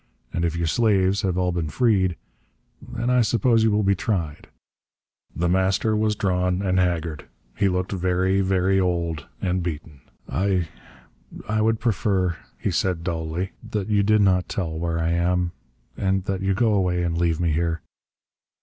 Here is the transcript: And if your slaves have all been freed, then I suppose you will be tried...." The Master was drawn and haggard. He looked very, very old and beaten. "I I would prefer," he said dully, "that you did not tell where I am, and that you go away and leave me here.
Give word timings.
And 0.33 0.43
if 0.43 0.55
your 0.55 0.65
slaves 0.65 1.21
have 1.21 1.37
all 1.37 1.51
been 1.51 1.69
freed, 1.69 2.15
then 2.81 3.11
I 3.11 3.21
suppose 3.21 3.61
you 3.63 3.69
will 3.69 3.83
be 3.83 3.93
tried...." 3.93 4.47
The 5.35 5.47
Master 5.47 5.95
was 5.95 6.15
drawn 6.15 6.59
and 6.63 6.79
haggard. 6.79 7.27
He 7.55 7.69
looked 7.69 7.91
very, 7.91 8.41
very 8.41 8.79
old 8.79 9.27
and 9.43 9.61
beaten. 9.61 10.01
"I 10.27 10.69
I 11.47 11.61
would 11.61 11.79
prefer," 11.79 12.35
he 12.57 12.71
said 12.71 13.03
dully, 13.03 13.51
"that 13.69 13.89
you 13.89 14.01
did 14.01 14.21
not 14.23 14.49
tell 14.49 14.71
where 14.75 14.97
I 14.97 15.09
am, 15.11 15.51
and 15.95 16.23
that 16.25 16.41
you 16.41 16.55
go 16.55 16.73
away 16.73 17.03
and 17.03 17.15
leave 17.15 17.39
me 17.39 17.51
here. 17.51 17.81